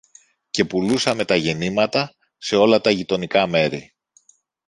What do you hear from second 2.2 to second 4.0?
σε όλα τα γειτονικά μέρη.